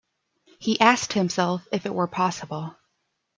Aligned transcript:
He 0.57 0.79
asked 0.81 1.13
himself 1.13 1.67
if 1.71 1.85
it 1.85 1.93
were 1.93 2.07
possible. 2.07 2.75